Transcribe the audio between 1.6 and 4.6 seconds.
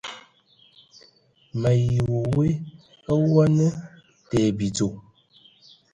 ayi wa we awu a na te ai